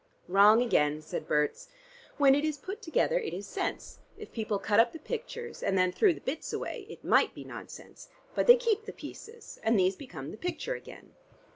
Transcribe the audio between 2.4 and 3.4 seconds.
is put together it